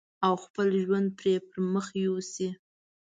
[0.25, 2.49] او خپل ژوند پرې پرمخ يوسي.